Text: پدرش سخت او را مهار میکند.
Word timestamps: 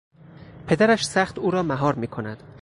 پدرش 0.67 1.05
سخت 1.05 1.39
او 1.39 1.51
را 1.51 1.63
مهار 1.63 1.95
میکند. 1.95 2.43